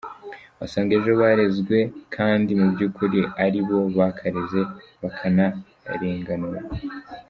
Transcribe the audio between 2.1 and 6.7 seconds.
kandi mu by’ukuri ari bo bakareze bakanarenganurwa.